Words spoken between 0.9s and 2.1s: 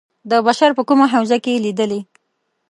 حوزه کې لېدلي.